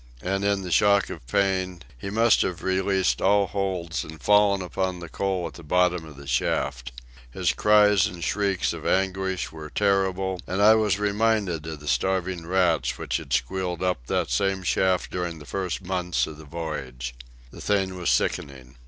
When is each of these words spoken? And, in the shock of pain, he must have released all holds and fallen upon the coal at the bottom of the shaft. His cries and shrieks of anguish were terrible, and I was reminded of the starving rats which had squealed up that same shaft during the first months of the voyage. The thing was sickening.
And, 0.23 0.43
in 0.43 0.63
the 0.63 0.71
shock 0.71 1.11
of 1.11 1.27
pain, 1.27 1.83
he 1.95 2.09
must 2.09 2.41
have 2.41 2.63
released 2.63 3.21
all 3.21 3.45
holds 3.45 4.03
and 4.03 4.19
fallen 4.19 4.63
upon 4.63 4.97
the 4.97 5.07
coal 5.09 5.45
at 5.45 5.53
the 5.53 5.61
bottom 5.63 6.05
of 6.05 6.17
the 6.17 6.25
shaft. 6.25 6.91
His 7.29 7.53
cries 7.53 8.07
and 8.07 8.23
shrieks 8.23 8.73
of 8.73 8.83
anguish 8.83 9.51
were 9.51 9.69
terrible, 9.69 10.41
and 10.47 10.59
I 10.59 10.73
was 10.73 10.97
reminded 10.97 11.67
of 11.67 11.81
the 11.81 11.87
starving 11.87 12.47
rats 12.47 12.97
which 12.97 13.17
had 13.17 13.31
squealed 13.31 13.83
up 13.83 14.07
that 14.07 14.31
same 14.31 14.63
shaft 14.63 15.11
during 15.11 15.37
the 15.37 15.45
first 15.45 15.83
months 15.83 16.25
of 16.25 16.39
the 16.39 16.45
voyage. 16.45 17.13
The 17.51 17.61
thing 17.61 17.95
was 17.95 18.09
sickening. 18.09 18.77